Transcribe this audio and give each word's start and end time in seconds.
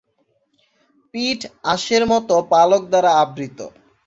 পিঠ 1.13 1.39
আঁশের 1.73 2.03
মত 2.11 2.29
পালক 2.51 2.81
দ্বারা 2.91 3.11
আবৃত। 3.23 3.59